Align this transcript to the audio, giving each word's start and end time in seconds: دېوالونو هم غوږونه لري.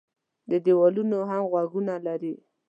دېوالونو 0.65 1.17
هم 1.29 1.43
غوږونه 1.51 1.95
لري. 2.05 2.33